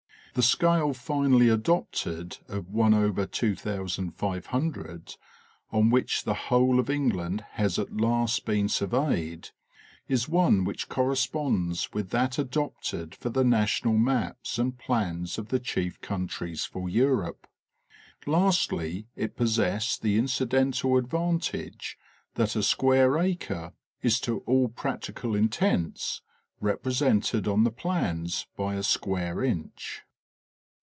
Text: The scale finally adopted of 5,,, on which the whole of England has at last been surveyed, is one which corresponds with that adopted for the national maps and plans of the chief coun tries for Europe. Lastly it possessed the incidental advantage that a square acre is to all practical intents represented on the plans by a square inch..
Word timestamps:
The 0.33 0.41
scale 0.41 0.93
finally 0.93 1.49
adopted 1.49 2.37
of 2.47 2.67
5,,, 2.67 5.17
on 5.71 5.89
which 5.89 6.23
the 6.23 6.33
whole 6.33 6.79
of 6.79 6.89
England 6.89 7.43
has 7.51 7.77
at 7.77 7.97
last 7.97 8.45
been 8.45 8.69
surveyed, 8.69 9.49
is 10.07 10.29
one 10.29 10.63
which 10.63 10.87
corresponds 10.87 11.91
with 11.91 12.11
that 12.11 12.39
adopted 12.39 13.13
for 13.13 13.29
the 13.29 13.43
national 13.43 13.97
maps 13.97 14.57
and 14.57 14.77
plans 14.77 15.37
of 15.37 15.49
the 15.49 15.59
chief 15.59 15.99
coun 15.99 16.27
tries 16.27 16.63
for 16.63 16.87
Europe. 16.87 17.45
Lastly 18.25 19.07
it 19.17 19.35
possessed 19.35 20.01
the 20.01 20.17
incidental 20.17 20.95
advantage 20.95 21.97
that 22.35 22.55
a 22.55 22.63
square 22.63 23.17
acre 23.17 23.73
is 24.01 24.17
to 24.21 24.39
all 24.45 24.69
practical 24.69 25.35
intents 25.35 26.21
represented 26.61 27.49
on 27.49 27.65
the 27.65 27.69
plans 27.71 28.47
by 28.55 28.75
a 28.75 28.83
square 28.83 29.43
inch.. 29.43 30.03